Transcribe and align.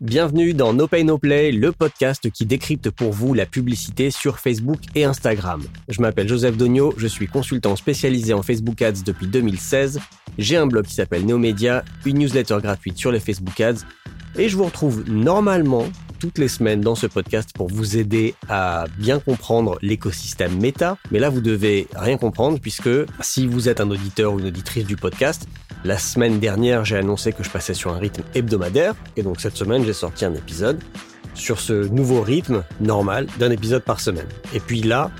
Bienvenue 0.00 0.54
dans 0.54 0.74
No 0.74 0.86
Pay 0.86 1.02
No 1.02 1.18
Play, 1.18 1.50
le 1.50 1.72
podcast 1.72 2.30
qui 2.30 2.46
décrypte 2.46 2.88
pour 2.88 3.10
vous 3.10 3.34
la 3.34 3.46
publicité 3.46 4.12
sur 4.12 4.38
Facebook 4.38 4.78
et 4.94 5.02
Instagram. 5.02 5.60
Je 5.88 6.00
m'appelle 6.00 6.28
Joseph 6.28 6.56
Dogno, 6.56 6.94
je 6.96 7.08
suis 7.08 7.26
consultant 7.26 7.74
spécialisé 7.74 8.32
en 8.32 8.44
Facebook 8.44 8.80
Ads 8.80 9.02
depuis 9.04 9.26
2016. 9.26 9.98
J'ai 10.38 10.56
un 10.56 10.68
blog 10.68 10.86
qui 10.86 10.94
s'appelle 10.94 11.26
Neomedia, 11.26 11.84
une 12.06 12.18
newsletter 12.18 12.58
gratuite 12.62 12.96
sur 12.96 13.10
les 13.10 13.18
Facebook 13.18 13.60
Ads 13.60 13.80
et 14.36 14.48
je 14.48 14.56
vous 14.56 14.66
retrouve 14.66 15.02
normalement 15.08 15.82
toutes 16.18 16.38
les 16.38 16.48
semaines 16.48 16.80
dans 16.80 16.94
ce 16.94 17.06
podcast 17.06 17.50
pour 17.54 17.68
vous 17.68 17.96
aider 17.96 18.34
à 18.48 18.84
bien 18.98 19.20
comprendre 19.20 19.78
l'écosystème 19.82 20.58
méta. 20.60 20.96
Mais 21.10 21.18
là, 21.18 21.30
vous 21.30 21.40
devez 21.40 21.88
rien 21.94 22.16
comprendre 22.16 22.58
puisque 22.60 22.90
si 23.20 23.46
vous 23.46 23.68
êtes 23.68 23.80
un 23.80 23.90
auditeur 23.90 24.34
ou 24.34 24.40
une 24.40 24.46
auditrice 24.46 24.84
du 24.84 24.96
podcast, 24.96 25.48
la 25.84 25.98
semaine 25.98 26.40
dernière, 26.40 26.84
j'ai 26.84 26.96
annoncé 26.96 27.32
que 27.32 27.42
je 27.42 27.50
passais 27.50 27.74
sur 27.74 27.92
un 27.92 27.98
rythme 27.98 28.22
hebdomadaire. 28.34 28.94
Et 29.16 29.22
donc 29.22 29.40
cette 29.40 29.56
semaine, 29.56 29.84
j'ai 29.84 29.92
sorti 29.92 30.24
un 30.24 30.34
épisode 30.34 30.80
sur 31.34 31.60
ce 31.60 31.88
nouveau 31.88 32.20
rythme 32.20 32.64
normal 32.80 33.26
d'un 33.38 33.50
épisode 33.50 33.84
par 33.84 34.00
semaine. 34.00 34.26
Et 34.54 34.60
puis 34.60 34.82
là, 34.82 35.10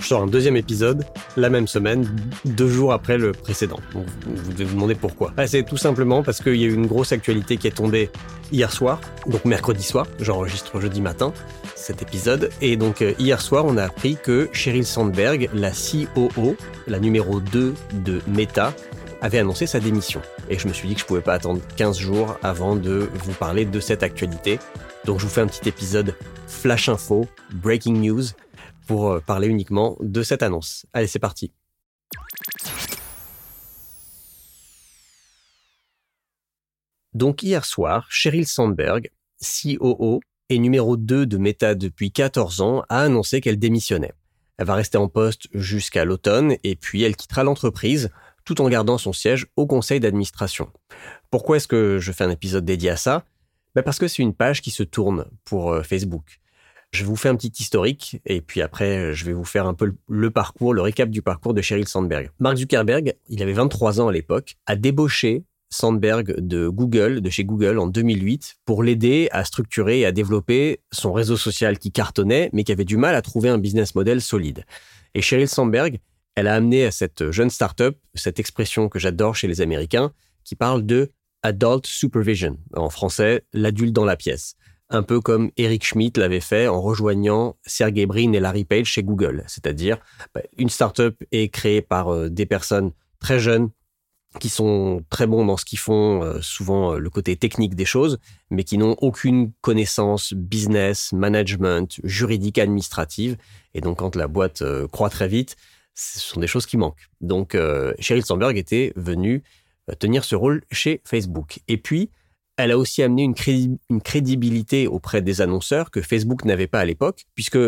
je 0.00 0.06
sors 0.06 0.22
un 0.22 0.26
deuxième 0.26 0.56
épisode 0.56 1.04
la 1.36 1.50
même 1.50 1.66
semaine, 1.66 2.08
deux 2.44 2.68
jours 2.68 2.92
après 2.92 3.18
le 3.18 3.32
précédent. 3.32 3.80
Vous 3.92 4.52
devez 4.52 4.64
vous 4.64 4.74
demander 4.74 4.94
pourquoi. 4.94 5.32
Ah, 5.36 5.46
c'est 5.46 5.62
tout 5.62 5.76
simplement 5.76 6.22
parce 6.22 6.40
qu'il 6.42 6.56
y 6.56 6.64
a 6.64 6.66
eu 6.66 6.74
une 6.74 6.86
grosse 6.86 7.12
actualité 7.12 7.56
qui 7.56 7.66
est 7.66 7.76
tombée 7.76 8.10
hier 8.52 8.72
soir, 8.72 9.00
donc 9.26 9.44
mercredi 9.44 9.82
soir. 9.82 10.06
J'enregistre 10.20 10.80
jeudi 10.80 11.00
matin 11.00 11.32
cet 11.74 12.02
épisode. 12.02 12.50
Et 12.60 12.76
donc 12.76 13.02
euh, 13.02 13.14
hier 13.18 13.40
soir, 13.40 13.64
on 13.66 13.76
a 13.76 13.84
appris 13.84 14.16
que 14.22 14.48
Sheryl 14.52 14.86
Sandberg, 14.86 15.48
la 15.54 15.70
COO, 15.70 16.56
la 16.86 16.98
numéro 16.98 17.40
2 17.40 17.74
de 18.04 18.20
Meta, 18.26 18.74
avait 19.22 19.38
annoncé 19.38 19.66
sa 19.66 19.80
démission. 19.80 20.20
Et 20.48 20.58
je 20.58 20.68
me 20.68 20.72
suis 20.72 20.88
dit 20.88 20.94
que 20.94 21.00
je 21.00 21.06
pouvais 21.06 21.20
pas 21.20 21.34
attendre 21.34 21.60
15 21.76 21.98
jours 21.98 22.38
avant 22.42 22.76
de 22.76 23.08
vous 23.14 23.32
parler 23.32 23.64
de 23.64 23.80
cette 23.80 24.02
actualité. 24.02 24.58
Donc 25.04 25.20
je 25.20 25.24
vous 25.24 25.30
fais 25.30 25.40
un 25.40 25.46
petit 25.46 25.68
épisode 25.68 26.14
flash 26.46 26.88
info, 26.88 27.26
breaking 27.54 28.00
news, 28.00 28.24
pour 28.86 29.10
euh, 29.10 29.20
parler 29.20 29.48
uniquement 29.48 29.96
de 30.00 30.22
cette 30.22 30.42
annonce. 30.42 30.86
Allez, 30.92 31.06
c'est 31.06 31.18
parti. 31.18 31.52
Donc 37.14 37.42
hier 37.42 37.64
soir, 37.64 38.06
Sheryl 38.10 38.46
Sandberg, 38.46 39.10
COO 39.40 40.20
et 40.50 40.58
numéro 40.58 40.96
2 40.96 41.24
de 41.26 41.38
Meta 41.38 41.74
depuis 41.74 42.12
14 42.12 42.60
ans, 42.60 42.84
a 42.88 43.00
annoncé 43.00 43.40
qu'elle 43.40 43.58
démissionnait. 43.58 44.12
Elle 44.58 44.66
va 44.66 44.74
rester 44.74 44.98
en 44.98 45.08
poste 45.08 45.48
jusqu'à 45.52 46.04
l'automne 46.04 46.56
et 46.62 46.76
puis 46.76 47.02
elle 47.02 47.16
quittera 47.16 47.42
l'entreprise 47.42 48.10
tout 48.44 48.60
en 48.60 48.68
gardant 48.68 48.98
son 48.98 49.12
siège 49.12 49.46
au 49.56 49.66
conseil 49.66 50.00
d'administration. 50.00 50.70
Pourquoi 51.30 51.56
est-ce 51.56 51.68
que 51.68 51.98
je 51.98 52.12
fais 52.12 52.24
un 52.24 52.30
épisode 52.30 52.64
dédié 52.64 52.90
à 52.90 52.96
ça? 52.96 53.24
Ben 53.74 53.82
Parce 53.82 53.98
que 53.98 54.08
c'est 54.08 54.22
une 54.22 54.34
page 54.34 54.62
qui 54.62 54.70
se 54.70 54.82
tourne 54.82 55.26
pour 55.44 55.72
euh, 55.72 55.82
Facebook. 55.82 56.40
Je 56.92 57.04
vous 57.04 57.16
fais 57.16 57.28
un 57.28 57.36
petit 57.36 57.52
historique 57.58 58.20
et 58.24 58.40
puis 58.40 58.62
après, 58.62 59.12
je 59.12 59.24
vais 59.24 59.32
vous 59.32 59.44
faire 59.44 59.66
un 59.66 59.74
peu 59.74 59.94
le 60.08 60.30
parcours, 60.30 60.72
le 60.72 60.80
récap 60.80 61.10
du 61.10 61.20
parcours 61.20 61.52
de 61.52 61.60
Sheryl 61.60 61.86
Sandberg. 61.86 62.30
Mark 62.38 62.56
Zuckerberg, 62.56 63.14
il 63.28 63.42
avait 63.42 63.52
23 63.52 64.00
ans 64.00 64.08
à 64.08 64.12
l'époque, 64.12 64.56
a 64.66 64.76
débauché 64.76 65.44
Sandberg 65.68 66.34
de 66.38 66.68
Google, 66.68 67.20
de 67.20 67.30
chez 67.30 67.44
Google 67.44 67.78
en 67.78 67.86
2008, 67.86 68.56
pour 68.64 68.82
l'aider 68.82 69.28
à 69.32 69.44
structurer 69.44 70.00
et 70.00 70.06
à 70.06 70.12
développer 70.12 70.80
son 70.92 71.12
réseau 71.12 71.36
social 71.36 71.78
qui 71.78 71.90
cartonnait, 71.92 72.50
mais 72.52 72.64
qui 72.64 72.72
avait 72.72 72.84
du 72.84 72.96
mal 72.96 73.14
à 73.14 73.22
trouver 73.22 73.48
un 73.48 73.58
business 73.58 73.94
model 73.94 74.20
solide. 74.20 74.64
Et 75.14 75.22
Sheryl 75.22 75.48
Sandberg, 75.48 75.98
elle 76.34 76.46
a 76.46 76.54
amené 76.54 76.84
à 76.84 76.90
cette 76.90 77.30
jeune 77.30 77.50
startup 77.50 77.96
cette 78.14 78.38
expression 78.38 78.88
que 78.88 78.98
j'adore 78.98 79.34
chez 79.34 79.48
les 79.48 79.60
Américains, 79.60 80.12
qui 80.44 80.54
parle 80.54 80.84
de 80.86 81.10
adult 81.42 81.86
supervision, 81.86 82.58
en 82.74 82.90
français, 82.90 83.44
l'adulte 83.52 83.92
dans 83.92 84.04
la 84.04 84.16
pièce. 84.16 84.56
Un 84.88 85.02
peu 85.02 85.20
comme 85.20 85.50
Eric 85.56 85.84
Schmidt 85.84 86.20
l'avait 86.20 86.40
fait 86.40 86.68
en 86.68 86.80
rejoignant 86.80 87.56
Sergey 87.66 88.06
Brin 88.06 88.32
et 88.32 88.40
Larry 88.40 88.64
Page 88.64 88.86
chez 88.86 89.02
Google. 89.02 89.42
C'est-à-dire, 89.48 89.98
bah, 90.32 90.42
une 90.56 90.68
startup 90.68 91.16
est 91.32 91.48
créée 91.48 91.82
par 91.82 92.08
euh, 92.14 92.30
des 92.30 92.46
personnes 92.46 92.92
très 93.18 93.40
jeunes 93.40 93.70
qui 94.38 94.48
sont 94.48 95.02
très 95.10 95.26
bons 95.26 95.44
dans 95.44 95.56
ce 95.56 95.64
qu'ils 95.64 95.80
font, 95.80 96.22
euh, 96.22 96.40
souvent 96.40 96.92
euh, 96.92 96.98
le 96.98 97.10
côté 97.10 97.34
technique 97.36 97.74
des 97.74 97.84
choses, 97.84 98.18
mais 98.50 98.62
qui 98.62 98.78
n'ont 98.78 98.94
aucune 99.00 99.50
connaissance 99.60 100.34
business, 100.34 101.12
management, 101.12 101.98
juridique, 102.04 102.58
administrative. 102.58 103.36
Et 103.74 103.80
donc, 103.80 103.98
quand 103.98 104.14
la 104.14 104.28
boîte 104.28 104.62
croît 104.92 105.10
très 105.10 105.26
vite, 105.26 105.56
ce 105.94 106.20
sont 106.20 106.38
des 106.38 106.46
choses 106.46 106.66
qui 106.66 106.76
manquent. 106.76 107.08
Donc, 107.20 107.56
Sheryl 107.98 108.24
Sandberg 108.24 108.56
était 108.58 108.92
venue 108.96 109.42
tenir 109.98 110.24
ce 110.24 110.36
rôle 110.36 110.62
chez 110.70 111.00
Facebook. 111.04 111.60
Et 111.68 111.78
puis, 111.78 112.10
elle 112.56 112.70
a 112.70 112.78
aussi 112.78 113.02
amené 113.02 113.22
une, 113.22 114.00
crédibilité 114.00 114.86
auprès 114.86 115.22
des 115.22 115.40
annonceurs 115.40 115.90
que 115.90 116.00
Facebook 116.00 116.44
n'avait 116.44 116.66
pas 116.66 116.80
à 116.80 116.84
l'époque, 116.84 117.26
puisque 117.34 117.58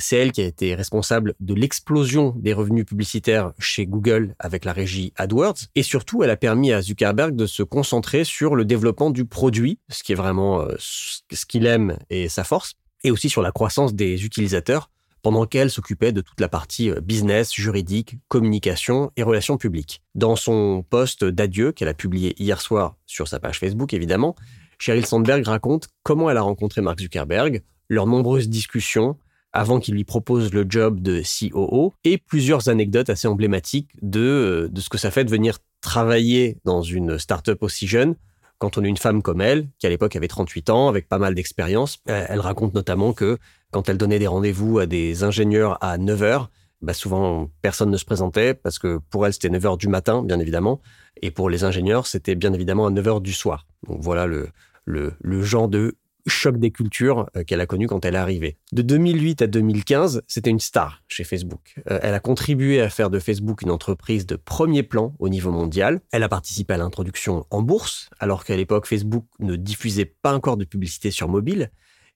c'est 0.00 0.16
elle 0.16 0.32
qui 0.32 0.40
a 0.40 0.44
été 0.44 0.74
responsable 0.74 1.34
de 1.40 1.54
l'explosion 1.54 2.34
des 2.36 2.52
revenus 2.52 2.86
publicitaires 2.86 3.52
chez 3.58 3.86
Google 3.86 4.34
avec 4.38 4.64
la 4.64 4.72
régie 4.72 5.12
AdWords. 5.16 5.58
Et 5.74 5.82
surtout, 5.82 6.22
elle 6.22 6.30
a 6.30 6.36
permis 6.36 6.72
à 6.72 6.80
Zuckerberg 6.80 7.34
de 7.34 7.46
se 7.46 7.64
concentrer 7.64 8.22
sur 8.24 8.54
le 8.54 8.64
développement 8.64 9.10
du 9.10 9.24
produit, 9.24 9.80
ce 9.88 10.04
qui 10.04 10.12
est 10.12 10.16
vraiment 10.16 10.60
euh, 10.60 10.76
ce 10.78 11.46
qu'il 11.46 11.66
aime 11.66 11.98
et 12.10 12.28
sa 12.28 12.44
force, 12.44 12.74
et 13.02 13.10
aussi 13.10 13.28
sur 13.28 13.42
la 13.42 13.50
croissance 13.50 13.94
des 13.94 14.24
utilisateurs 14.24 14.88
pendant 15.22 15.46
qu'elle 15.46 15.70
s'occupait 15.70 16.12
de 16.12 16.20
toute 16.20 16.40
la 16.40 16.48
partie 16.48 16.90
euh, 16.90 17.00
business, 17.00 17.52
juridique, 17.52 18.16
communication 18.28 19.10
et 19.16 19.22
relations 19.22 19.56
publiques. 19.56 20.02
Dans 20.14 20.36
son 20.36 20.84
post 20.88 21.24
d'adieu 21.24 21.72
qu'elle 21.72 21.88
a 21.88 21.94
publié 21.94 22.34
hier 22.42 22.60
soir 22.60 22.96
sur 23.06 23.28
sa 23.28 23.40
page 23.40 23.58
Facebook 23.58 23.92
évidemment, 23.92 24.34
Sheryl 24.78 25.06
Sandberg 25.06 25.44
raconte 25.44 25.88
comment 26.02 26.30
elle 26.30 26.36
a 26.36 26.42
rencontré 26.42 26.80
Mark 26.80 27.00
Zuckerberg, 27.00 27.62
leurs 27.88 28.06
nombreuses 28.06 28.48
discussions 28.48 29.16
avant 29.52 29.80
qu'il 29.80 29.94
lui 29.94 30.04
propose 30.04 30.52
le 30.52 30.66
job 30.68 31.00
de 31.00 31.22
COO 31.22 31.94
et 32.04 32.18
plusieurs 32.18 32.68
anecdotes 32.68 33.10
assez 33.10 33.26
emblématiques 33.26 33.90
de, 34.02 34.20
euh, 34.20 34.68
de 34.68 34.80
ce 34.80 34.88
que 34.88 34.98
ça 34.98 35.10
fait 35.10 35.24
de 35.24 35.30
venir 35.30 35.58
travailler 35.80 36.58
dans 36.64 36.82
une 36.82 37.18
startup 37.18 37.62
aussi 37.62 37.86
jeune 37.86 38.14
quand 38.58 38.76
on 38.76 38.84
est 38.84 38.88
une 38.88 38.96
femme 38.96 39.22
comme 39.22 39.40
elle, 39.40 39.68
qui 39.78 39.86
à 39.86 39.90
l'époque 39.90 40.16
avait 40.16 40.28
38 40.28 40.70
ans, 40.70 40.88
avec 40.88 41.08
pas 41.08 41.18
mal 41.18 41.34
d'expérience. 41.34 41.98
Euh, 42.08 42.26
elle 42.28 42.40
raconte 42.40 42.74
notamment 42.74 43.12
que 43.12 43.38
quand 43.70 43.88
elle 43.88 43.98
donnait 43.98 44.18
des 44.18 44.26
rendez-vous 44.26 44.78
à 44.78 44.86
des 44.86 45.24
ingénieurs 45.24 45.82
à 45.82 45.98
9 45.98 46.22
heures, 46.22 46.50
bah 46.80 46.94
souvent 46.94 47.50
personne 47.60 47.90
ne 47.90 47.96
se 47.96 48.04
présentait 48.04 48.54
parce 48.54 48.78
que 48.78 48.98
pour 49.10 49.26
elle 49.26 49.32
c'était 49.32 49.50
9 49.50 49.66
heures 49.66 49.76
du 49.76 49.88
matin, 49.88 50.22
bien 50.22 50.38
évidemment, 50.38 50.80
et 51.22 51.30
pour 51.30 51.50
les 51.50 51.64
ingénieurs 51.64 52.06
c'était 52.06 52.34
bien 52.34 52.52
évidemment 52.52 52.86
à 52.86 52.90
9 52.90 53.08
heures 53.08 53.20
du 53.20 53.32
soir. 53.32 53.66
Donc 53.88 54.00
voilà 54.00 54.26
le, 54.26 54.48
le, 54.84 55.14
le 55.20 55.42
genre 55.42 55.68
de 55.68 55.96
choc 56.28 56.58
des 56.58 56.70
cultures 56.70 57.28
euh, 57.36 57.44
qu'elle 57.44 57.60
a 57.60 57.66
connu 57.66 57.86
quand 57.86 58.04
elle 58.04 58.14
est 58.14 58.18
arrivée. 58.18 58.56
De 58.72 58.82
2008 58.82 59.42
à 59.42 59.46
2015, 59.46 60.22
c'était 60.26 60.50
une 60.50 60.60
star 60.60 61.02
chez 61.08 61.24
Facebook. 61.24 61.74
Euh, 61.90 61.98
elle 62.02 62.14
a 62.14 62.20
contribué 62.20 62.80
à 62.80 62.90
faire 62.90 63.10
de 63.10 63.18
Facebook 63.18 63.62
une 63.62 63.70
entreprise 63.70 64.26
de 64.26 64.36
premier 64.36 64.82
plan 64.82 65.14
au 65.18 65.28
niveau 65.28 65.50
mondial. 65.50 66.00
Elle 66.12 66.22
a 66.22 66.28
participé 66.28 66.74
à 66.74 66.76
l'introduction 66.76 67.46
en 67.50 67.62
bourse, 67.62 68.10
alors 68.20 68.44
qu'à 68.44 68.56
l'époque 68.56 68.86
Facebook 68.86 69.24
ne 69.40 69.56
diffusait 69.56 70.04
pas 70.04 70.34
encore 70.34 70.56
de 70.56 70.64
publicité 70.64 71.10
sur 71.10 71.28
mobile. 71.28 71.70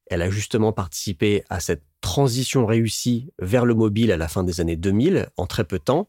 Elle 0.06 0.22
a 0.22 0.30
justement 0.30 0.72
participé 0.72 1.44
à 1.48 1.60
cette 1.60 1.84
transition 2.00 2.66
réussie 2.66 3.30
vers 3.38 3.64
le 3.64 3.74
mobile 3.74 4.12
à 4.12 4.16
la 4.16 4.28
fin 4.28 4.44
des 4.44 4.60
années 4.60 4.76
2000 4.76 5.28
en 5.36 5.46
très 5.46 5.64
peu 5.64 5.78
de 5.78 5.84
temps. 5.84 6.08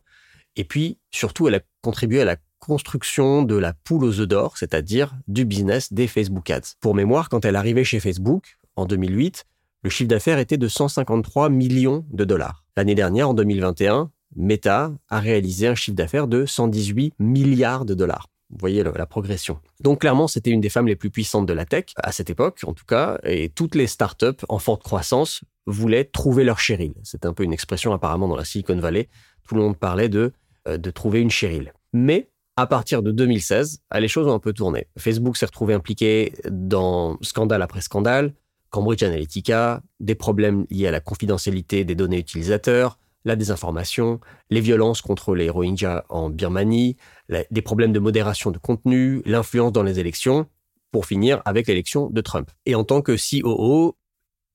Et 0.56 0.64
puis, 0.66 1.00
surtout, 1.12 1.48
elle 1.48 1.56
a 1.56 1.62
contribué 1.82 2.22
à 2.22 2.26
la 2.26 2.38
construction 2.66 3.44
de 3.44 3.56
la 3.56 3.74
poule 3.74 4.06
aux 4.06 4.20
œufs 4.20 4.28
d'or, 4.28 4.58
c'est-à-dire 4.58 5.14
du 5.28 5.46
business 5.46 5.92
des 5.92 6.08
Facebook 6.08 6.50
Ads. 6.50 6.76
Pour 6.80 6.96
mémoire, 6.96 7.30
quand 7.30 7.46
elle 7.46 7.56
arrivait 7.56 7.84
chez 7.84 8.00
Facebook, 8.00 8.58
en 8.76 8.86
2008, 8.86 9.46
le 9.84 9.90
chiffre 9.90 10.08
d'affaires 10.08 10.40
était 10.40 10.58
de 10.58 10.68
153 10.68 11.50
millions 11.50 12.06
de 12.12 12.24
dollars. 12.24 12.64
L'année 12.78 12.96
dernière, 12.96 13.30
en 13.30 13.34
2021, 13.34 14.12
Meta 14.36 14.92
a 15.10 15.20
réalisé 15.20 15.68
un 15.68 15.76
chiffre 15.76 15.96
d'affaires 15.96 16.28
de 16.28 16.46
118 16.46 17.14
milliards 17.20 17.86
de 17.86 17.94
dollars. 17.94 18.30
Vous 18.50 18.58
voyez 18.60 18.84
la 18.84 19.06
progression. 19.06 19.60
Donc 19.80 20.02
clairement, 20.02 20.28
c'était 20.28 20.52
une 20.52 20.62
des 20.62 20.70
femmes 20.70 20.88
les 20.88 20.96
plus 20.96 21.10
puissantes 21.10 21.46
de 21.46 21.54
la 21.54 21.66
tech, 21.66 21.86
à 21.98 22.12
cette 22.12 22.30
époque 22.30 22.60
en 22.66 22.74
tout 22.74 22.86
cas, 22.86 23.20
et 23.24 23.50
toutes 23.50 23.76
les 23.76 23.88
startups 23.88 24.46
en 24.48 24.60
forte 24.60 24.84
croissance 24.84 25.42
voulaient 25.66 26.06
trouver 26.06 26.44
leur 26.44 26.60
Cheryl. 26.60 26.94
C'est 27.04 27.26
un 27.26 27.34
peu 27.34 27.44
une 27.44 27.54
expression 27.54 27.94
apparemment 27.94 28.28
dans 28.28 28.36
la 28.36 28.46
Silicon 28.46 28.78
Valley. 28.78 29.10
Tout 29.48 29.56
le 29.56 29.62
monde 29.62 29.78
parlait 29.78 30.10
de, 30.10 30.34
euh, 30.68 30.78
de 30.78 30.92
trouver 30.92 31.20
une 31.20 31.32
Cheryl. 31.32 31.74
Mais 31.94 32.30
à 32.56 32.68
partir 32.68 33.02
de 33.02 33.12
2016, 33.12 33.82
ah, 33.90 34.00
les 34.00 34.08
choses 34.08 34.28
ont 34.28 34.34
un 34.34 34.40
peu 34.40 34.54
tourné. 34.54 34.88
Facebook 34.98 35.38
s'est 35.38 35.46
retrouvé 35.46 35.74
impliqué 35.74 36.34
dans 36.50 37.18
scandale 37.22 37.62
après 37.62 37.82
scandale, 37.82 38.34
Cambridge 38.70 39.04
Analytica, 39.04 39.82
des 40.00 40.16
problèmes 40.16 40.66
liés 40.70 40.88
à 40.88 40.92
la 40.92 41.00
confidentialité 41.00 41.84
des 41.84 41.96
données 41.96 42.20
utilisateurs, 42.20 43.00
la 43.26 43.36
désinformation, 43.36 44.20
les 44.50 44.62
violences 44.62 45.02
contre 45.02 45.36
les 45.36 45.50
Rohingyas 45.50 46.04
en 46.10 46.30
Birmanie, 46.30 46.98
des 47.30 47.62
problèmes 47.62 47.94
de 47.94 48.00
modération 48.00 48.52
de 48.52 48.58
contenu, 48.58 49.22
l'influence 49.26 49.72
dans 49.72 49.84
les 49.84 50.00
élections. 50.00 50.48
pour 50.92 51.08
finir 51.08 51.42
avec 51.46 51.66
l'élection 51.66 52.12
de 52.12 52.22
Trump. 52.22 52.52
Et 52.68 52.76
en 52.76 52.84
tant 52.84 53.02
que 53.02 53.16
COO, 53.18 53.98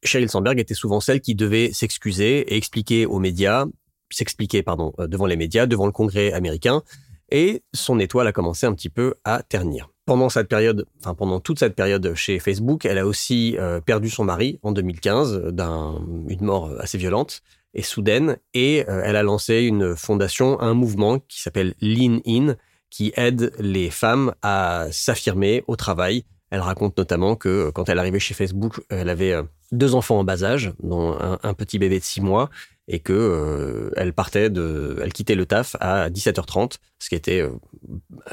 Sheryl 0.05 0.31
Sandberg 0.31 0.61
était 0.61 0.73
souvent 0.73 1.01
celle 1.01 1.21
qui 1.21 1.35
devait 1.35 1.73
s'excuser 1.73 2.53
et 2.53 2.57
expliquer 2.57 3.07
aux 3.07 3.19
médias, 3.19 3.67
s'expliquer 4.09 4.63
pardon, 4.63 4.93
euh, 5.01 5.09
devant 5.09 5.27
les 5.27 5.35
médias, 5.35 5.67
devant 5.67 5.87
le 5.87 5.91
Congrès 5.91 6.33
américain, 6.33 6.85
et 7.31 7.63
son 7.75 7.99
étoile 7.99 8.27
a 8.27 8.33
commencé 8.33 8.67
un 8.67 8.73
petit 8.73 8.89
peu 8.89 9.15
à 9.25 9.43
ternir. 9.43 9.89
Pendant 10.07 10.29
cette 10.29 10.49
période, 10.49 10.87
enfin 11.01 11.15
pendant 11.15 11.41
toute 11.41 11.59
cette 11.59 11.75
période 11.75 12.15
chez 12.15 12.39
Facebook, 12.39 12.87
elle 12.87 12.99
a 12.99 13.07
aussi 13.07 13.57
euh, 13.59 13.81
perdu 13.81 14.09
son 14.09 14.25
mari 14.25 14.59
en 14.63 14.73
2015 14.73 15.53
d'une 15.53 16.45
mort 16.45 16.73
assez 16.79 16.97
violente 16.97 17.43
et 17.75 17.83
soudaine, 17.83 18.39
et 18.55 18.85
euh, 18.89 19.03
elle 19.05 19.17
a 19.17 19.23
lancé 19.23 19.61
une 19.61 19.95
fondation, 19.95 20.61
un 20.61 20.73
mouvement 20.73 21.19
qui 21.19 21.43
s'appelle 21.43 21.75
Lean 21.83 22.21
In, 22.27 22.57
qui 22.91 23.13
aide 23.17 23.53
les 23.59 23.91
femmes 23.91 24.33
à 24.43 24.87
s'affirmer 24.91 25.63
au 25.67 25.77
travail. 25.77 26.25
Elle 26.51 26.61
raconte 26.61 26.97
notamment 26.97 27.37
que 27.37 27.71
quand 27.71 27.91
elle 27.91 27.99
arrivait 27.99 28.19
chez 28.19 28.33
Facebook, 28.33 28.81
elle 28.89 29.11
avait 29.11 29.37
deux 29.73 29.95
enfants 29.95 30.19
en 30.19 30.25
bas 30.25 30.43
âge, 30.43 30.73
dont 30.83 31.15
un, 31.21 31.55
petit 31.55 31.79
bébé 31.79 31.99
de 31.99 32.05
six 32.05 32.23
mois, 32.23 32.49
et 32.89 33.01
que 33.01 33.13
euh, 33.13 33.91
elle 33.97 34.15
partait 34.15 34.47
elle 34.47 35.13
quittait 35.13 35.35
le 35.35 35.47
taf 35.47 35.77
à 35.79 36.09
17h30, 36.09 36.79
ce 36.99 37.09
qui 37.11 37.15
était 37.15 37.41
euh, 37.41 37.51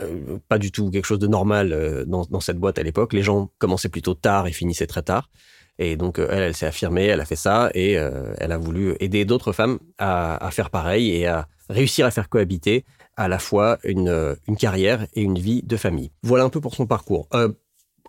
euh, 0.01 0.37
pas 0.47 0.57
du 0.57 0.71
tout 0.71 0.89
quelque 0.89 1.05
chose 1.05 1.19
de 1.19 1.27
normal 1.27 2.05
dans, 2.07 2.39
cette 2.39 2.57
boîte 2.57 2.79
à 2.79 2.83
l'époque. 2.83 3.13
Les 3.13 3.21
gens 3.21 3.51
commençaient 3.59 3.89
plutôt 3.89 4.13
tard 4.13 4.47
et 4.47 4.53
finissaient 4.53 4.87
très 4.87 5.03
tard. 5.03 5.29
Et 5.77 5.97
donc 5.97 6.19
elle, 6.19 6.41
elle 6.41 6.55
s'est 6.55 6.65
affirmée, 6.65 7.05
elle 7.05 7.19
a 7.19 7.25
fait 7.25 7.35
ça 7.35 7.69
et 7.73 7.91
elle 7.91 8.51
a 8.53 8.57
voulu 8.57 8.95
aider 9.01 9.25
d'autres 9.25 9.51
femmes 9.51 9.77
à, 9.97 10.43
à, 10.45 10.51
faire 10.51 10.69
pareil 10.69 11.11
et 11.11 11.27
à 11.27 11.49
réussir 11.69 12.05
à 12.05 12.11
faire 12.11 12.29
cohabiter 12.29 12.85
à 13.17 13.27
la 13.27 13.39
fois 13.39 13.77
une, 13.83 14.37
une 14.47 14.55
carrière 14.55 15.05
et 15.15 15.21
une 15.21 15.37
vie 15.37 15.63
de 15.63 15.75
famille. 15.75 16.11
Voilà 16.23 16.45
un 16.45 16.49
peu 16.49 16.61
pour 16.61 16.75
son 16.75 16.85
parcours. 16.85 17.27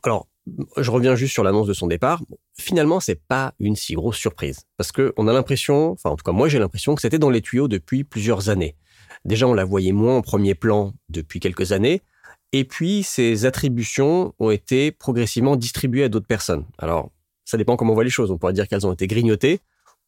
alors 0.04 0.28
je 0.76 0.90
reviens 0.90 1.16
juste 1.16 1.32
sur 1.32 1.42
l'annonce 1.44 1.66
de 1.66 1.72
son 1.72 1.86
départ. 1.86 2.22
Finalement, 2.58 3.00
c'est 3.00 3.20
pas 3.26 3.54
une 3.58 3.76
si 3.76 3.94
grosse 3.94 4.16
surprise 4.16 4.60
parce 4.76 4.92
que 4.92 5.12
on 5.16 5.28
a 5.28 5.32
l'impression, 5.32 5.90
enfin 5.92 6.10
en 6.10 6.16
tout 6.16 6.24
cas 6.24 6.32
moi 6.32 6.48
j'ai 6.48 6.58
l'impression 6.58 6.94
que 6.94 7.02
c'était 7.02 7.18
dans 7.18 7.30
les 7.30 7.42
tuyaux 7.42 7.68
depuis 7.68 8.04
plusieurs 8.04 8.48
années. 8.48 8.76
Déjà, 9.24 9.48
on 9.48 9.54
la 9.54 9.64
voyait 9.64 9.92
moins 9.92 10.16
en 10.16 10.22
premier 10.22 10.54
plan 10.54 10.92
depuis 11.08 11.40
quelques 11.40 11.72
années, 11.72 12.02
et 12.52 12.64
puis 12.64 13.02
ses 13.02 13.44
attributions 13.44 14.34
ont 14.38 14.50
été 14.50 14.92
progressivement 14.92 15.56
distribuées 15.56 16.04
à 16.04 16.08
d'autres 16.08 16.28
personnes. 16.28 16.64
Alors, 16.78 17.10
ça 17.44 17.56
dépend 17.56 17.76
comment 17.76 17.92
on 17.92 17.94
voit 17.94 18.04
les 18.04 18.10
choses. 18.10 18.30
On 18.30 18.38
pourrait 18.38 18.52
dire 18.52 18.68
qu'elles 18.68 18.86
ont 18.86 18.92
été 18.92 19.06
grignotées 19.06 19.60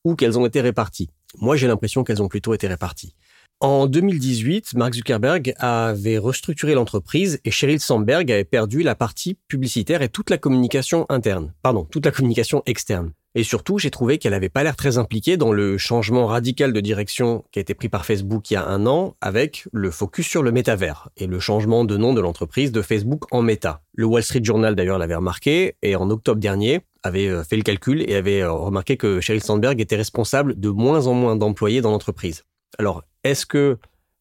ou 0.04 0.14
qu'elles 0.14 0.38
ont 0.38 0.46
été 0.46 0.60
réparties. 0.60 1.10
Moi, 1.40 1.56
j'ai 1.56 1.66
l'impression 1.66 2.04
qu'elles 2.04 2.22
ont 2.22 2.28
plutôt 2.28 2.54
été 2.54 2.68
réparties. 2.68 3.14
En 3.60 3.88
2018, 3.88 4.74
Mark 4.74 4.94
Zuckerberg 4.94 5.52
avait 5.58 6.18
restructuré 6.18 6.74
l'entreprise 6.74 7.40
et 7.44 7.50
Sheryl 7.50 7.80
Sandberg 7.80 8.30
avait 8.30 8.44
perdu 8.44 8.84
la 8.84 8.94
partie 8.94 9.34
publicitaire 9.48 10.00
et 10.00 10.08
toute 10.08 10.30
la 10.30 10.38
communication 10.38 11.06
interne. 11.08 11.52
Pardon, 11.60 11.82
toute 11.82 12.06
la 12.06 12.12
communication 12.12 12.62
externe. 12.66 13.10
Et 13.34 13.42
surtout, 13.42 13.80
j'ai 13.80 13.90
trouvé 13.90 14.18
qu'elle 14.18 14.30
n'avait 14.30 14.48
pas 14.48 14.62
l'air 14.62 14.76
très 14.76 14.96
impliquée 14.96 15.36
dans 15.36 15.52
le 15.52 15.76
changement 15.76 16.26
radical 16.26 16.72
de 16.72 16.78
direction 16.78 17.44
qui 17.50 17.58
a 17.58 17.62
été 17.62 17.74
pris 17.74 17.88
par 17.88 18.06
Facebook 18.06 18.48
il 18.48 18.54
y 18.54 18.56
a 18.56 18.64
un 18.64 18.86
an 18.86 19.16
avec 19.20 19.64
le 19.72 19.90
focus 19.90 20.28
sur 20.28 20.44
le 20.44 20.52
métavers 20.52 21.08
et 21.16 21.26
le 21.26 21.40
changement 21.40 21.84
de 21.84 21.96
nom 21.96 22.14
de 22.14 22.20
l'entreprise 22.20 22.70
de 22.70 22.80
Facebook 22.80 23.24
en 23.32 23.42
Meta. 23.42 23.82
Le 23.92 24.06
Wall 24.06 24.22
Street 24.22 24.44
Journal 24.44 24.76
d'ailleurs 24.76 24.98
l'avait 24.98 25.16
remarqué 25.16 25.74
et 25.82 25.96
en 25.96 26.10
octobre 26.10 26.40
dernier 26.40 26.82
avait 27.02 27.26
euh, 27.26 27.42
fait 27.42 27.56
le 27.56 27.62
calcul 27.64 28.08
et 28.08 28.14
avait 28.14 28.42
euh, 28.42 28.52
remarqué 28.52 28.96
que 28.96 29.20
Sheryl 29.20 29.42
Sandberg 29.42 29.80
était 29.80 29.96
responsable 29.96 30.58
de 30.58 30.68
moins 30.68 31.08
en 31.08 31.14
moins 31.14 31.34
d'employés 31.34 31.80
dans 31.80 31.90
l'entreprise. 31.90 32.44
Alors, 32.78 33.02
est-ce 33.30 33.46
que 33.46 33.78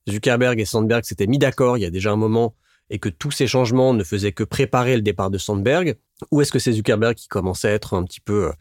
Zuckerberg 0.10 0.60
et 0.60 0.66
Sandberg 0.66 1.04
s'étaient 1.04 1.28
mis 1.28 1.38
d'accord 1.38 1.78
il 1.78 1.82
y 1.82 1.86
a 1.86 1.90
déjà 1.90 2.12
un 2.12 2.16
moment 2.16 2.56
et 2.90 3.00
que 3.00 3.10
tous 3.10 3.32
ces 3.32 3.48
changements 3.48 3.94
ne 3.94 4.04
faisaient 4.04 4.32
que 4.32 4.44
préparer 4.44 4.96
le 4.96 5.02
départ 5.02 5.30
de 5.30 5.38
Sandberg 5.38 5.98
Ou 6.32 6.42
est-ce 6.42 6.52
que 6.52 6.60
c'est 6.60 6.72
Zuckerberg 6.72 7.16
qui 7.16 7.28
commençait 7.28 7.70
à 7.70 7.74
être 7.74 7.94
un 7.96 8.04
petit 8.04 8.22
peu 8.22 8.48
euh, 8.48 8.52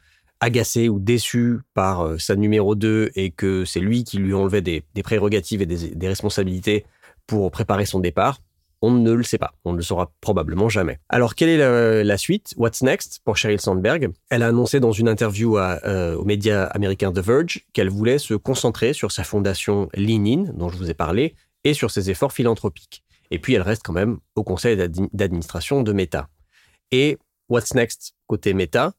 agacé 0.41 0.89
ou 0.89 0.99
déçu 0.99 1.61
par 1.75 2.05
euh, 2.05 2.19
sa 2.19 2.35
numéro 2.35 2.75
2 2.75 3.13
et 3.15 3.31
que 3.31 3.65
c'est 3.65 3.81
lui 3.81 4.03
qui 4.03 4.19
lui 4.19 4.35
enlevait 4.35 4.63
des, 4.63 4.83
prérogatives 5.05 5.63
et 5.63 5.67
des 5.67 6.09
responsabilités 6.09 6.85
pour 7.27 7.51
préparer 7.51 7.87
son 7.87 8.01
départ? 8.01 8.41
On 8.87 8.93
ne 8.93 9.13
le 9.13 9.23
sait 9.25 9.39
pas. 9.39 9.53
On 9.65 9.73
ne 9.73 9.79
le 9.79 9.83
saura 9.83 10.13
probablement 10.21 10.69
jamais. 10.69 10.99
Alors, 11.09 11.35
quelle 11.35 11.49
est 11.49 12.05
la, 12.05 12.19
suite? 12.19 12.55
What's 12.57 12.83
next? 12.83 13.21
Pour 13.25 13.37
Sheryl 13.37 13.61
Sandberg 13.61 14.11
Elle 14.31 14.43
a 14.43 14.49
annoncé 14.49 14.79
dans 14.79 14.93
une 14.93 15.09
interview 15.09 15.59
euh, 15.59 16.15
aux 16.17 16.25
médias 16.25 16.65
américains 16.67 17.13
The 17.13 17.19
Verge 17.19 17.65
qu'elle 17.73 17.91
voulait 17.91 18.19
se 18.19 18.35
concentrer 18.35 18.93
sur 18.93 19.11
sa 19.11 19.25
fondation 19.25 19.89
Lean 19.95 20.53
dont 20.55 20.69
je 20.69 20.77
vous 20.77 20.91
ai 20.91 20.95
parlé, 20.95 21.35
et 21.65 21.75
sur 21.75 21.91
ses 21.91 22.11
efforts 22.11 22.33
philanthropiques. 22.33 23.03
Et 23.33 23.41
puis, 23.41 23.55
elle 23.55 23.63
reste 23.63 23.83
quand 23.85 23.93
même 23.93 24.19
au 24.37 24.45
conseil 24.45 24.77
d'administration 24.77 25.83
de 25.83 25.93
Meta. 25.93 26.29
Et 26.93 27.19
What's 27.49 27.75
next 27.75 28.15
côté 28.27 28.55
Meta? 28.55 28.93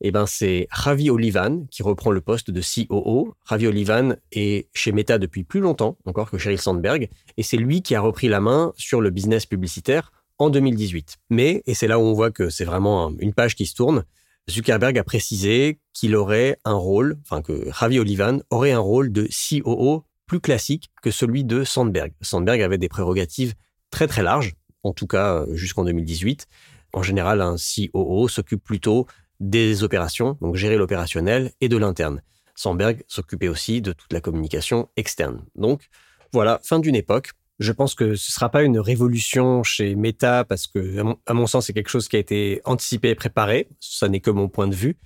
Eh 0.00 0.10
ben 0.10 0.26
c'est 0.26 0.68
Ravi 0.70 1.10
Olivan 1.10 1.66
qui 1.70 1.82
reprend 1.82 2.10
le 2.10 2.20
poste 2.20 2.50
de 2.50 2.60
COO. 2.60 3.34
Ravi 3.44 3.66
Olivan 3.66 4.16
est 4.32 4.68
chez 4.74 4.92
Meta 4.92 5.18
depuis 5.18 5.44
plus 5.44 5.60
longtemps 5.60 5.96
encore 6.04 6.30
que 6.30 6.38
Sheryl 6.38 6.60
Sandberg, 6.60 7.08
et 7.36 7.42
c'est 7.42 7.56
lui 7.56 7.82
qui 7.82 7.94
a 7.94 8.00
repris 8.00 8.28
la 8.28 8.40
main 8.40 8.72
sur 8.76 9.00
le 9.00 9.10
business 9.10 9.46
publicitaire 9.46 10.12
en 10.38 10.50
2018. 10.50 11.16
Mais, 11.30 11.62
et 11.66 11.74
c'est 11.74 11.88
là 11.88 11.98
où 11.98 12.02
on 12.02 12.12
voit 12.12 12.30
que 12.30 12.48
c'est 12.48 12.64
vraiment 12.64 13.12
une 13.18 13.34
page 13.34 13.56
qui 13.56 13.66
se 13.66 13.74
tourne, 13.74 14.04
Zuckerberg 14.50 14.96
a 14.98 15.04
précisé 15.04 15.78
qu'il 15.92 16.16
aurait 16.16 16.58
un 16.64 16.74
rôle, 16.74 17.18
enfin 17.22 17.42
que 17.42 17.68
Ravi 17.70 17.98
Olivan 17.98 18.40
aurait 18.50 18.72
un 18.72 18.78
rôle 18.78 19.12
de 19.12 19.28
COO 19.28 20.04
plus 20.26 20.40
classique 20.40 20.90
que 21.02 21.10
celui 21.10 21.44
de 21.44 21.64
Sandberg. 21.64 22.12
Sandberg 22.20 22.62
avait 22.62 22.78
des 22.78 22.88
prérogatives 22.88 23.54
très 23.90 24.06
très 24.06 24.22
larges, 24.22 24.54
en 24.82 24.92
tout 24.92 25.06
cas 25.06 25.34
euh, 25.34 25.54
jusqu'en 25.54 25.84
2018. 25.84 26.46
En 26.92 27.02
général, 27.02 27.42
un 27.42 27.56
COO 27.56 28.28
s'occupe 28.28 28.62
plutôt 28.62 29.06
des 29.40 29.84
opérations, 29.84 30.36
donc 30.40 30.56
gérer 30.56 30.76
l'opérationnel, 30.76 31.52
et 31.60 31.68
de 31.68 31.76
l'interne. 31.76 32.22
Sandberg 32.54 33.04
s'occupait 33.06 33.48
aussi 33.48 33.80
de 33.80 33.92
toute 33.92 34.12
la 34.12 34.20
communication 34.20 34.88
externe. 34.96 35.44
Donc 35.54 35.88
voilà, 36.32 36.60
fin 36.62 36.80
d'une 36.80 36.96
époque. 36.96 37.30
Je 37.58 37.72
pense 37.72 37.94
que 37.94 38.14
ce 38.14 38.30
ne 38.30 38.32
sera 38.32 38.50
pas 38.50 38.62
une 38.62 38.78
révolution 38.78 39.62
chez 39.62 39.94
Meta 39.96 40.44
parce 40.44 40.66
que, 40.66 41.02
à 41.26 41.34
mon, 41.34 41.46
sens, 41.46 41.66
c'est 41.66 41.72
quelque 41.72 41.88
chose 41.88 42.08
qui 42.08 42.16
a 42.16 42.20
été 42.20 42.60
anticipé 42.64 43.10
et 43.10 43.14
préparé. 43.14 43.68
Ça 43.80 44.08
n'est 44.08 44.20
que 44.20 44.30
mon 44.30 44.48
point 44.48 44.68
de 44.68 44.74
vue. 44.74 44.96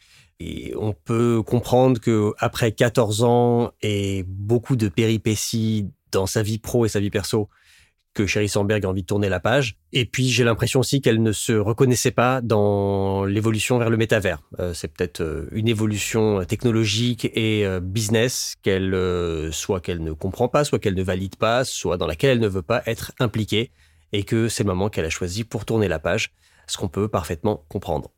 Et 0.41 0.75
on 0.77 0.93
peut 0.93 1.43
comprendre 1.43 2.01
que 2.01 2.33
après 2.39 2.73
14 2.73 3.23
ans 3.23 3.73
et 3.81 4.25
beaucoup 4.27 4.77
de 4.77 4.89
péripéties 4.89 5.89
dans 6.11 6.27
sa 6.27 6.43
vie 6.43 6.59
pro 6.59 6.85
et 6.85 6.89
sa 6.89 7.01
vie 7.01 7.11
perso, 7.11 7.49
que 8.15 8.27
Sherry 8.27 8.49
Sandberg 8.49 8.85
a 8.85 8.89
envie 8.89 9.03
de 9.03 9.07
tourner 9.07 9.29
la 9.29 9.41
page. 9.41 9.77
Et 9.93 10.05
puis 10.05 10.29
j'ai 10.29 10.45
l'impression 10.45 10.81
aussi 10.81 11.01
qu'elle 11.01 11.23
ne 11.23 11.33
se 11.33 11.53
reconnaissait 11.53 12.11
pas 12.11 12.41
dans 12.41 13.25
l'évolution 13.25 13.79
vers 13.79 13.91
le 13.91 13.97
métavers. 13.97 14.43
Euh, 14.61 14.75
c'est 14.75 14.89
peut-être 14.89 15.21
euh, 15.21 15.49
une 15.53 15.69
évolution 15.69 16.45
technologique 16.45 17.25
et 17.35 17.67
euh, 17.67 17.81
business 17.81 18.55
qu'elle 18.63 18.93
soit 19.53 19.81
qu'elle 19.81 20.03
ne 20.03 20.13
comprend 20.13 20.49
pas, 20.49 20.65
soit 20.65 20.79
qu'elle 20.79 20.95
ne 20.95 21.03
valide 21.03 21.37
pas, 21.37 21.65
soit 21.65 21.97
dans 21.97 22.07
laquelle 22.07 22.31
elle 22.31 22.41
ne 22.41 22.49
veut 22.49 22.63
pas 22.63 22.83
être 22.87 23.13
impliquée, 23.19 23.71
et 24.13 24.25
que 24.25 24.49
c'est 24.49 24.63
le 24.63 24.69
moment 24.69 24.89
qu'elle 24.89 25.05
a 25.05 25.11
choisi 25.11 25.45
pour 25.45 25.65
tourner 25.65 25.89
la 25.89 25.99
page, 25.99 26.33
ce 26.67 26.77
qu'on 26.77 26.89
peut 26.89 27.09
parfaitement 27.09 27.65
comprendre. 27.69 28.11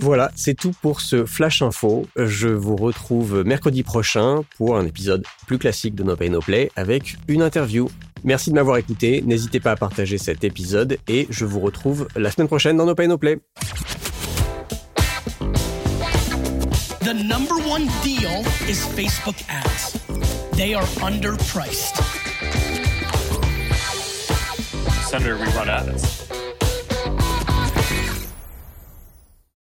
Voilà, 0.00 0.30
c'est 0.36 0.54
tout 0.54 0.72
pour 0.80 1.00
ce 1.00 1.26
Flash 1.26 1.60
Info. 1.60 2.06
Je 2.16 2.48
vous 2.48 2.76
retrouve 2.76 3.42
mercredi 3.44 3.82
prochain 3.82 4.42
pour 4.56 4.76
un 4.76 4.86
épisode 4.86 5.24
plus 5.46 5.58
classique 5.58 5.96
de 5.96 6.04
No 6.04 6.14
Pay 6.14 6.30
No 6.30 6.40
Play 6.40 6.70
avec 6.76 7.16
une 7.26 7.42
interview. 7.42 7.88
Merci 8.22 8.50
de 8.50 8.54
m'avoir 8.54 8.76
écouté, 8.76 9.22
n'hésitez 9.26 9.58
pas 9.58 9.72
à 9.72 9.76
partager 9.76 10.16
cet 10.16 10.44
épisode 10.44 10.98
et 11.08 11.26
je 11.30 11.44
vous 11.44 11.60
retrouve 11.60 12.06
la 12.16 12.30
semaine 12.30 12.46
prochaine 12.46 12.76
dans 12.76 12.86
No 12.86 12.94
Pay 12.94 13.08
No 13.08 13.18
Play. 13.18 13.38
The 17.00 17.14
number 17.14 17.56
one 17.68 17.88
deal 18.04 18.44
is 18.68 18.84
Facebook 18.94 19.36
ads. 19.48 19.98
They 20.56 20.74
are 20.74 20.86
underpriced. 21.02 21.96
Senator, 25.08 25.38
we 25.38 25.46
run 25.56 25.68
ads. 25.68 26.27